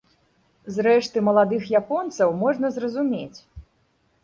Зрэшты, 0.77 1.17
маладых 1.27 1.69
японцаў 1.81 2.29
можна 2.41 2.73
зразумець. 2.81 3.39